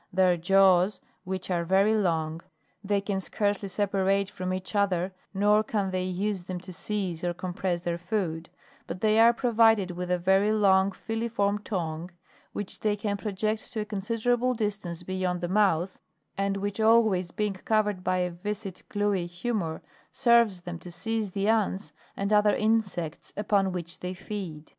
Their 0.11 0.35
jaws, 0.35 0.99
which 1.25 1.51
are 1.51 1.63
very 1.63 1.95
long, 1.95 2.41
they 2.83 3.01
can 3.01 3.21
scarcely 3.21 3.69
separate 3.69 4.31
from 4.31 4.51
each 4.51 4.73
other, 4.75 5.13
nor 5.31 5.61
can 5.63 5.91
they 5.91 6.05
use 6.05 6.45
them 6.45 6.59
to 6.61 6.73
seize 6.73 7.23
or 7.23 7.35
compress 7.35 7.83
their 7.83 7.99
food; 7.99 8.49
but 8.87 9.01
they 9.01 9.19
are 9.19 9.31
provided 9.31 9.91
with 9.91 10.09
a 10.09 10.17
very 10.17 10.51
long 10.51 10.89
filiform 10.89 11.63
tongue, 11.63 12.09
which 12.51 12.79
they 12.79 12.95
can 12.95 13.15
project 13.15 13.71
to 13.73 13.81
a 13.81 13.85
considerable 13.85 14.55
distance 14.55 15.03
beyond 15.03 15.39
the 15.39 15.47
mouth, 15.47 15.99
and 16.35 16.57
which 16.57 16.79
always 16.79 17.29
being 17.29 17.53
covered 17.53 17.97
with 17.99 18.07
a 18.07 18.29
viscid, 18.31 18.81
gluey 18.89 19.27
humor, 19.27 19.83
serves 20.11 20.61
them 20.63 20.79
to 20.79 20.89
seize 20.89 21.29
the 21.29 21.47
ants 21.47 21.93
and 22.17 22.33
other 22.33 22.55
insects 22.55 23.33
upon 23.37 23.71
which 23.71 23.99
they 23.99 24.15
feed. 24.15 24.67